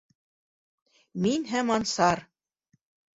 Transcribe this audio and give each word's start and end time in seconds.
Мин 1.25 1.45
һәм 1.51 1.69
Ансар! 1.75 2.25